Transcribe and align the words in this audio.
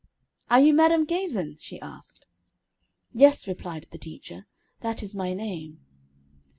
"'Are 0.49 0.59
you 0.59 0.73
Madam 0.73 1.05
Gazin?' 1.05 1.57
she 1.59 1.79
asked. 1.79 2.25
"'Yes,' 3.13 3.47
replied 3.47 3.85
the 3.91 3.99
teacher, 3.99 4.47
'that 4.79 5.03
is 5.03 5.15
my 5.15 5.35
name.' 5.35 5.79